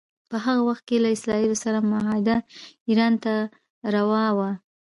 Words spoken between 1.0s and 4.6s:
له اسراییلو سره معاهده ایران ته روا وه.